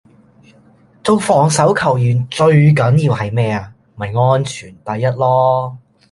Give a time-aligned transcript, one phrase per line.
[1.03, 3.71] 做防守球員最緊要係咩呀?
[3.95, 5.77] 咪安全第一囉